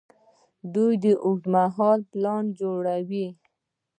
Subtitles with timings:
[0.73, 3.27] دوی اوږدمهاله پلانونه جوړوي.